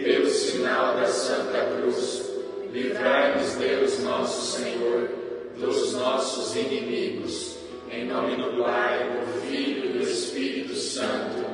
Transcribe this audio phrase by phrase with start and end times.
[0.00, 2.24] Pelo sinal da Santa Cruz,
[2.72, 5.10] livrai-nos Deus nosso Senhor
[5.58, 7.58] dos nossos inimigos.
[7.90, 11.44] Em nome do Pai, do Filho e do Espírito Santo.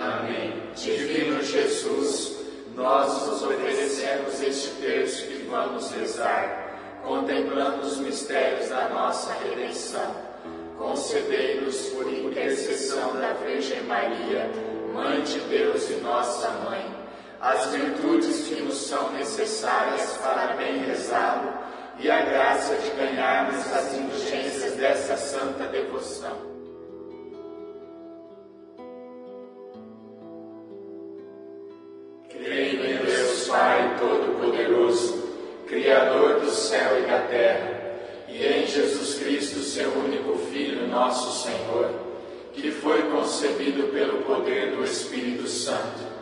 [0.00, 0.54] Amém.
[0.74, 2.38] Divino Jesus,
[2.74, 10.16] nós nos oferecemos este terço que vamos rezar, contemplando os mistérios da nossa redenção.
[10.78, 14.50] Concedei-nos, por intercessão da Virgem Maria,
[14.94, 16.91] Mãe de Deus e nossa Mãe,
[17.42, 21.52] as virtudes que nos são necessárias para bem rezá-lo
[21.98, 26.52] e a graça de ganharmos as indulgências dessa santa devoção.
[32.30, 35.28] Creio em Deus Pai Todo-Poderoso,
[35.66, 37.82] Criador do céu e da terra,
[38.28, 41.90] e em Jesus Cristo, seu único Filho, nosso Senhor,
[42.52, 46.21] que foi concebido pelo poder do Espírito Santo,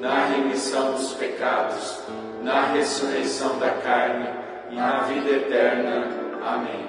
[0.00, 2.00] na remissão dos pecados,
[2.42, 4.28] na ressurreição da carne
[4.70, 6.06] e na vida eterna.
[6.44, 6.88] Amém.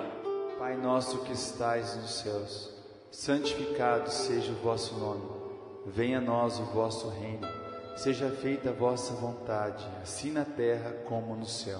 [0.57, 2.71] Pai nosso que estais nos céus,
[3.09, 5.27] santificado seja o vosso nome.
[5.85, 7.47] Venha a nós o vosso reino.
[7.95, 11.80] Seja feita a vossa vontade, assim na terra como no céu.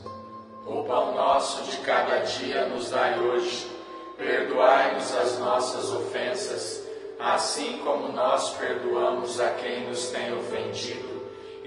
[0.66, 3.68] O pão nosso de cada dia nos dai hoje.
[4.18, 6.84] Perdoai-nos as nossas ofensas,
[7.18, 11.09] assim como nós perdoamos a quem nos tem ofendido.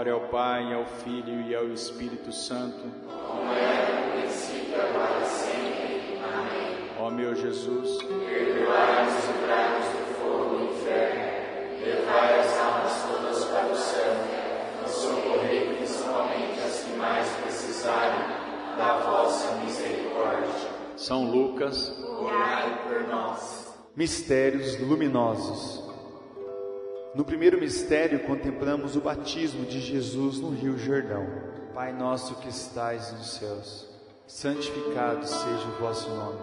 [0.00, 2.80] Glória ao Pai, ao Filho e ao Espírito Santo.
[3.06, 6.18] Como era no princípio, agora e sempre.
[6.24, 6.88] Amém.
[6.98, 11.20] Ó meu Jesus, Perdoai-nos e livrai-nos do fogo do inferno.
[11.84, 14.16] Levai as almas todas para o céu.
[14.86, 18.24] E socorrei principalmente as que mais precisarem
[18.78, 20.70] da vossa misericórdia.
[20.96, 23.70] São Lucas, Orai por nós.
[23.94, 25.79] Mistérios luminosos.
[27.12, 31.26] No primeiro mistério, contemplamos o batismo de Jesus no Rio Jordão.
[31.74, 33.88] Pai nosso que estais nos céus,
[34.28, 36.38] santificado seja o vosso nome.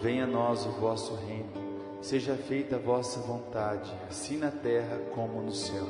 [0.00, 1.52] Venha a nós o vosso reino.
[2.00, 5.86] Seja feita a vossa vontade, assim na terra como no céu.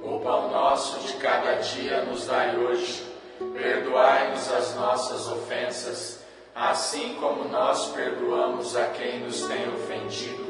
[0.00, 3.04] O pão nosso de cada dia nos dai hoje.
[3.52, 6.24] Perdoai-nos as nossas ofensas,
[6.54, 10.49] assim como nós perdoamos a quem nos tem ofendido.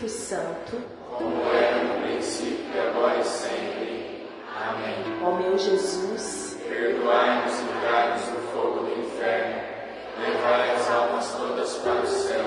[0.00, 0.76] Espírito Santo,
[1.10, 4.26] como era no princípio, agora e sempre.
[4.56, 5.22] Amém.
[5.22, 9.60] Ó meu Jesus, perdoai-nos e livrai-nos do fogo do inferno,
[10.18, 12.44] levai as almas todas para o céu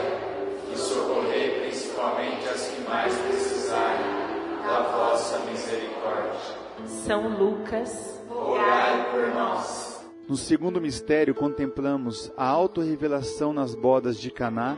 [0.72, 4.06] e socorrei principalmente as que mais precisarem
[4.64, 6.58] da vossa misericórdia.
[7.06, 10.04] São Lucas, rogai por nós.
[10.28, 14.78] No segundo mistério, contemplamos a autorrevelação nas bodas de Caná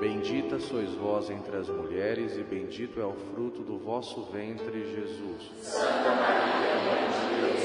[0.00, 5.50] Bendita sois vós entre as mulheres, e bendito é o fruto do vosso ventre, Jesus.
[5.62, 7.64] Santa Maria, Mãe de Deus,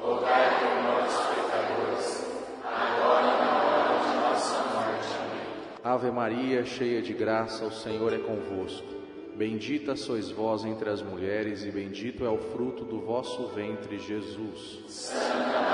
[0.00, 2.26] rogai por nós, pecadores,
[2.64, 5.08] agora e na hora de nossa morte.
[5.20, 5.94] Amém.
[5.94, 8.94] Ave Maria, cheia de graça, o Senhor é convosco.
[9.36, 14.82] Bendita sois vós entre as mulheres, e bendito é o fruto do vosso ventre, Jesus.
[14.88, 15.73] Santa Maria,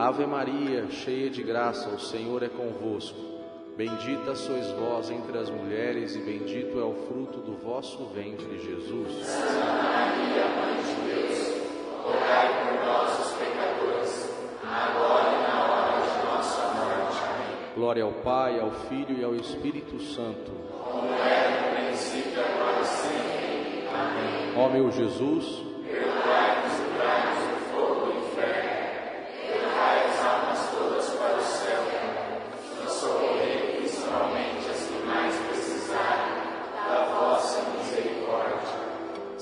[0.00, 3.18] Ave Maria, cheia de graça, o Senhor é convosco.
[3.76, 9.26] Bendita sois vós entre as mulheres, e bendito é o fruto do vosso ventre, Jesus.
[9.26, 11.54] Santa Maria, Mãe de Deus,
[12.02, 17.18] rogai por nós, os pecadores, agora e na hora de nossa morte.
[17.22, 17.74] Amém.
[17.74, 20.50] Glória ao Pai, ao Filho e ao Espírito Santo.
[20.82, 23.86] Como era no princípio, agora e sempre.
[23.94, 24.54] Amém.
[24.56, 25.69] Ó meu Jesus,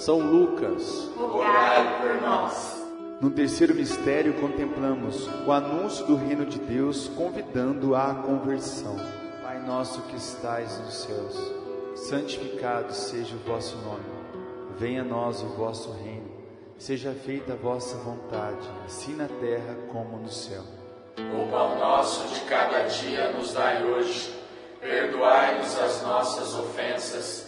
[0.09, 2.83] São Lucas, Rogai por nós.
[3.21, 8.97] No terceiro mistério, contemplamos o anúncio do reino de Deus, convidando à conversão.
[9.43, 11.53] Pai nosso que estais nos céus,
[11.95, 14.07] santificado seja o vosso nome.
[14.79, 16.31] Venha a nós o vosso reino.
[16.79, 20.62] Seja feita a vossa vontade, assim na terra como no céu.
[21.19, 24.35] O pão nosso de cada dia nos dai hoje.
[24.81, 27.48] Perdoai-nos as nossas ofensas,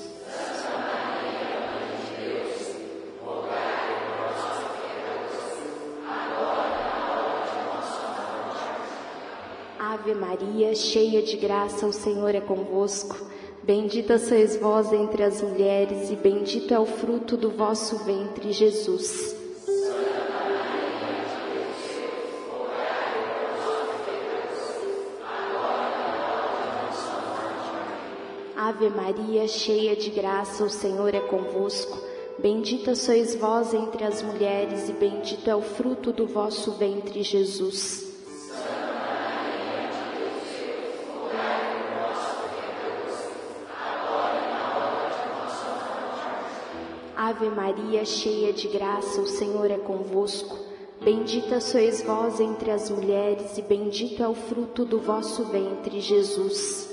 [10.41, 13.15] Maria, cheia de graça, o Senhor é convosco.
[13.61, 19.35] Bendita sois vós entre as mulheres, e bendito é o fruto do vosso ventre, Jesus.
[28.57, 31.99] Ave Maria, cheia de graça, o Senhor é convosco.
[32.39, 38.10] Bendita sois vós entre as mulheres, e bendito é o fruto do vosso ventre, Jesus.
[47.31, 50.53] Ave Maria, cheia de graça, o Senhor é convosco.
[50.99, 56.89] Bendita sois vós entre as mulheres, e bendito é o fruto do vosso ventre, Jesus.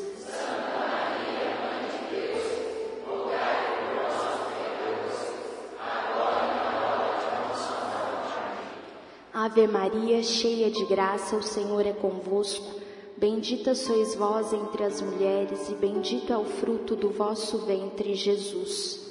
[9.34, 12.80] Ave Maria, cheia de graça, o Senhor é convosco.
[13.16, 19.07] Bendita sois vós entre as mulheres, e bendito é o fruto do vosso ventre, Jesus.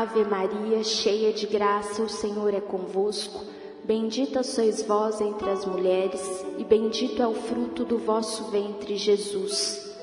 [0.00, 3.44] Ave Maria, cheia de graça, o Senhor é convosco.
[3.84, 9.94] Bendita sois vós entre as mulheres, e bendito é o fruto do vosso ventre, Jesus.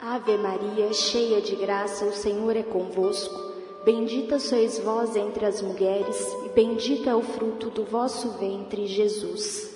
[0.00, 3.54] Ave Maria, cheia de graça, o Senhor é convosco.
[3.84, 9.75] Bendita sois vós entre as mulheres, e bendito é o fruto do vosso ventre, Jesus.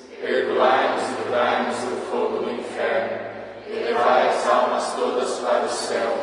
[0.21, 3.31] Perdoai-nos e livrai-nos do fogo do inferno.
[3.67, 6.17] E levai as almas todas para o céu.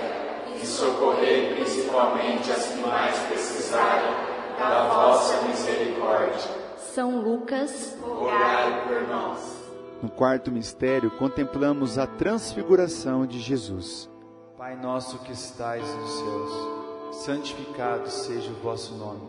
[0.54, 4.14] E socorrei principalmente as que mais precisarem
[4.56, 6.50] da vossa misericórdia.
[6.76, 9.58] São Lucas, Rogai por nós.
[10.00, 14.08] No quarto mistério, contemplamos a transfiguração de Jesus.
[14.56, 19.28] Pai nosso que estais nos céus, santificado seja o vosso nome.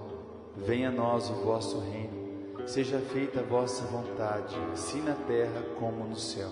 [0.56, 2.19] Venha a nós o vosso reino.
[2.70, 6.52] Seja feita a vossa vontade, assim na terra como no céu.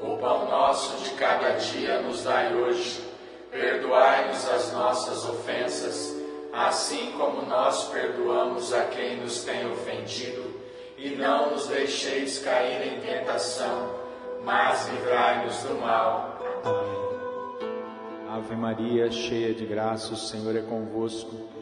[0.00, 3.06] O pão nosso de cada dia nos dai hoje.
[3.50, 6.16] Perdoai-nos as nossas ofensas,
[6.54, 10.58] assim como nós perdoamos a quem nos tem ofendido.
[10.96, 13.90] E não nos deixeis cair em tentação,
[14.42, 16.38] mas livrai-nos do mal.
[16.64, 18.38] Amém.
[18.38, 21.61] Ave Maria, cheia de graça, o Senhor é convosco.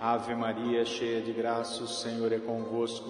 [0.00, 3.08] Ave Maria, cheia de graça, o Senhor é convosco.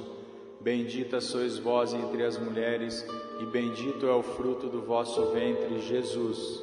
[0.61, 3.07] Bendita sois vós entre as mulheres,
[3.41, 6.63] e bendito é o fruto do vosso ventre, Jesus.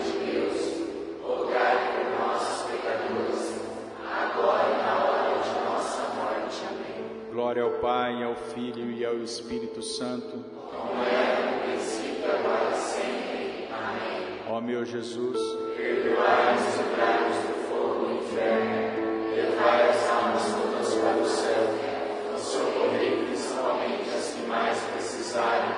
[7.51, 10.41] Glória ao Pai, ao Filho e ao Espírito Santo.
[10.71, 13.67] Como era no princípio, agora e sempre.
[13.69, 14.39] Amém.
[14.47, 15.37] Ó meu Jesus,
[15.75, 19.35] Perdoai-nos e livrai-nos do fogo do inferno.
[19.35, 22.33] Levai as almas todas para o céu.
[22.33, 25.75] E socorrei principalmente as que mais precisarem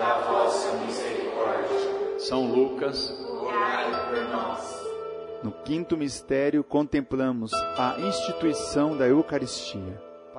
[0.00, 2.18] da vossa misericórdia.
[2.18, 4.76] São Lucas, rogai por nós.
[5.44, 10.11] No quinto mistério, contemplamos a instituição da Eucaristia.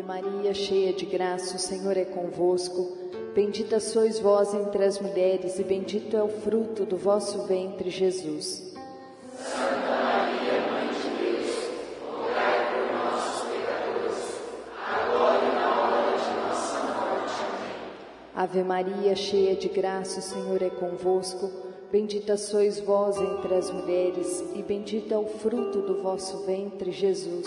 [0.00, 2.96] Ave Maria, cheia de graça, o Senhor é convosco.
[3.34, 8.72] Bendita sois vós entre as mulheres, e bendito é o fruto do vosso ventre, Jesus.
[9.36, 11.50] Santa Maria, Mãe de Deus,
[12.08, 14.40] por nós, pecadores,
[14.88, 17.34] agora e na hora de nossa morte.
[18.34, 18.42] Amém.
[18.42, 21.50] Ave Maria, cheia de graça, o Senhor é convosco.
[21.92, 27.46] Bendita sois vós entre as mulheres, e bendito é o fruto do vosso ventre, Jesus.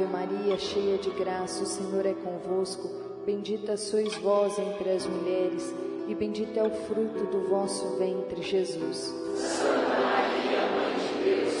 [0.00, 2.88] Ave Maria, cheia de graça, o Senhor é convosco.
[3.26, 5.74] Bendita sois vós entre as mulheres,
[6.08, 9.12] e bendito é o fruto do vosso ventre, Jesus.
[9.36, 11.54] Santa Maria, Mãe de Deus,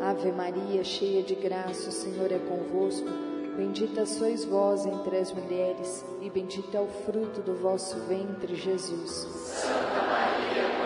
[0.00, 3.08] Ave Maria, cheia de graça, o Senhor é convosco.
[3.56, 9.10] Bendita sois vós entre as mulheres, e bendito é o fruto do vosso ventre, Jesus.
[9.10, 10.77] Santa Maria,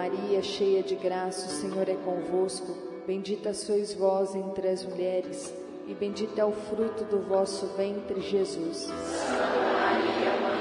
[0.00, 2.74] Maria, cheia de graça, o Senhor é convosco.
[3.06, 5.52] Bendita sois vós entre as mulheres,
[5.86, 8.78] e bendito é o fruto do vosso ventre, Jesus.
[8.78, 10.60] Santa Maria, Mãe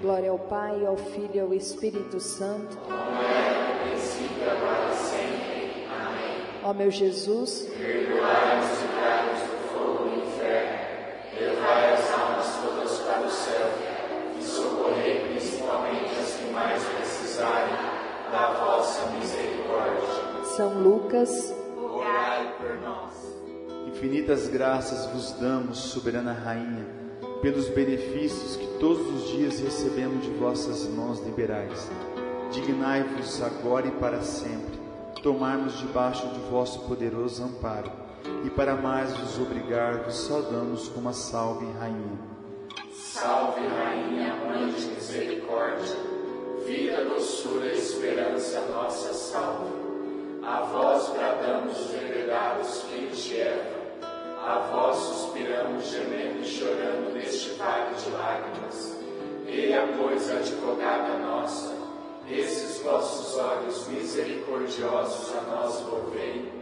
[0.00, 2.78] Glória ao Pai, ao Filho e ao Espírito Santo.
[2.78, 5.86] Como é no princípio, agora e sempre.
[5.90, 6.42] Amém.
[6.62, 9.45] Ó meu Jesus, perdoai-nos e livrai-nos
[11.56, 13.68] levai as almas todas para o céu
[14.38, 17.74] e socorrei principalmente as que mais precisarem
[18.30, 20.44] da vossa misericórdia.
[20.56, 23.14] São Lucas, rogai por nós.
[23.88, 27.06] Infinitas graças vos damos, soberana Rainha
[27.42, 31.88] pelos benefícios que todos os dias recebemos de vossas mãos liberais.
[32.50, 34.76] Dignai-vos agora e para sempre
[35.22, 37.90] tomarmos debaixo de vosso poderoso amparo,
[38.44, 42.18] e para mais vos obrigar, vos saudamos com uma salve, Rainha.
[42.92, 45.96] Salve, Rainha, Mãe de Misericórdia,
[46.66, 49.86] vida, doçura e esperança, nossa salve.
[50.42, 53.76] A vós bradamos os enredados filhos de Eva
[54.46, 58.96] a vós suspiramos, gemendo e chorando neste vale de lágrimas.
[59.44, 61.74] Eia, pois, advogada nossa,
[62.30, 66.52] esses vossos olhos misericordiosos a nós volvei,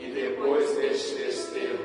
[0.00, 1.84] e depois deste desterro,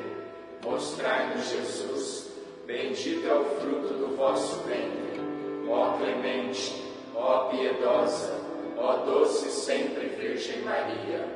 [0.63, 2.31] mostrai-nos Jesus,
[2.65, 5.19] bendito é o fruto do vosso ventre.
[5.67, 6.81] Ó clemente,
[7.13, 8.39] ó piedosa,
[8.77, 11.27] ó doce sempre Virgem Maria,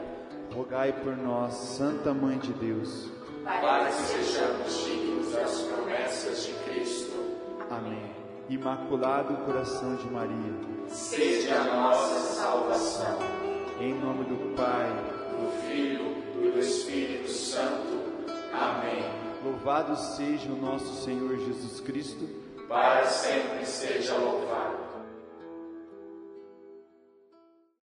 [0.54, 3.10] rogai por nós, Santa Mãe de Deus,
[3.44, 7.12] para que sejamos dignos das promessas de Cristo.
[7.70, 8.10] Amém.
[8.48, 10.54] Imaculado Coração de Maria,
[10.88, 13.20] seja a nossa salvação.
[13.80, 14.90] Em nome do Pai,
[15.40, 18.00] do Filho e do Espírito Santo.
[18.52, 19.04] Amém.
[19.44, 22.28] Louvado seja o nosso Senhor Jesus Cristo.
[22.68, 24.89] Para sempre seja louvado.